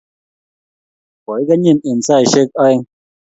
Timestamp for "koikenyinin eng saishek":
1.23-2.49